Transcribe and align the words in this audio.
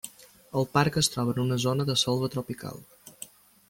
El 0.61 0.65
parc 0.77 0.97
es 1.03 1.11
troba 1.17 1.37
en 1.37 1.43
una 1.45 1.59
zona 1.67 1.87
de 1.93 1.99
selva 2.07 2.35
tropical. 2.39 2.85